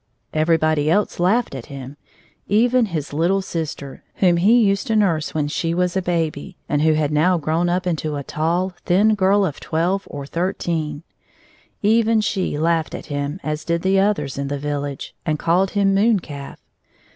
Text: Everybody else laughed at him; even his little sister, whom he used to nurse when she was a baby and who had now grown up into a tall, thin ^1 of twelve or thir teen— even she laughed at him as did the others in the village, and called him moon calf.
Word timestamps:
Everybody 0.33 0.89
else 0.89 1.19
laughed 1.19 1.53
at 1.53 1.67
him; 1.67 1.95
even 2.47 2.87
his 2.87 3.13
little 3.13 3.43
sister, 3.43 4.03
whom 4.15 4.37
he 4.37 4.59
used 4.65 4.87
to 4.87 4.95
nurse 4.95 5.35
when 5.35 5.47
she 5.47 5.75
was 5.75 5.95
a 5.95 6.01
baby 6.01 6.57
and 6.67 6.81
who 6.81 6.93
had 6.93 7.11
now 7.11 7.37
grown 7.37 7.69
up 7.69 7.85
into 7.85 8.15
a 8.15 8.23
tall, 8.23 8.73
thin 8.85 9.15
^1 9.15 9.47
of 9.47 9.59
twelve 9.59 10.07
or 10.09 10.25
thir 10.25 10.53
teen— 10.53 11.03
even 11.83 12.19
she 12.19 12.57
laughed 12.57 12.95
at 12.95 13.05
him 13.13 13.39
as 13.43 13.63
did 13.63 13.83
the 13.83 13.99
others 13.99 14.39
in 14.39 14.47
the 14.47 14.57
village, 14.57 15.13
and 15.23 15.37
called 15.37 15.69
him 15.69 15.93
moon 15.93 16.19
calf. 16.19 16.59